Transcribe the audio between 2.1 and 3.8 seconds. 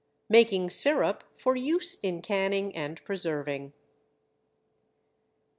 CANNING AND PRESERVING.